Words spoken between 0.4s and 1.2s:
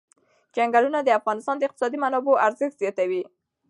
چنګلونه د